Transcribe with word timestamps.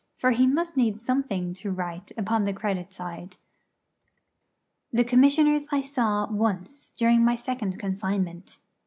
for 0.17 0.31
he 0.31 0.47
must 0.47 0.75
need 0.75 0.99
something 0.99 1.53
to 1.53 1.69
write 1.69 2.11
upon 2.17 2.43
the 2.43 2.53
credit 2.53 2.91
side. 2.91 3.37
The 4.91 5.03
Commissioners 5.03 5.67
I 5.71 5.81
saw 5.81 6.25
once 6.25 6.91
during 6.97 7.23
my 7.23 7.35
second 7.35 7.77
confinement. 7.77 8.57